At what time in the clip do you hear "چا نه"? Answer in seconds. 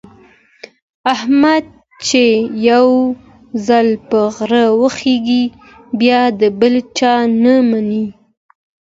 6.97-7.55